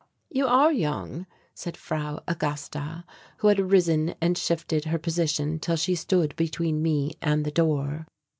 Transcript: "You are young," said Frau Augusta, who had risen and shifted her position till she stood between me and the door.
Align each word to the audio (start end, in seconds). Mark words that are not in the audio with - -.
"You 0.31 0.47
are 0.47 0.73
young," 0.73 1.27
said 1.53 1.77
Frau 1.77 2.23
Augusta, 2.27 3.03
who 3.37 3.49
had 3.49 3.59
risen 3.71 4.15
and 4.19 4.35
shifted 4.35 4.85
her 4.85 4.97
position 4.97 5.59
till 5.59 5.75
she 5.75 5.93
stood 5.93 6.35
between 6.35 6.81
me 6.81 7.17
and 7.21 7.45
the 7.45 7.51
door. 7.51 8.07